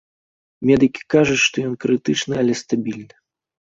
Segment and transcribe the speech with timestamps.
[0.69, 3.13] Медыкі кажуць, што ён крытычны, але стабільны.